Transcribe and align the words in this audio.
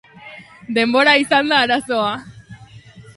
Denbora 0.77 1.13
izan 1.23 1.51
da 1.53 1.59
arazoa. 1.65 2.17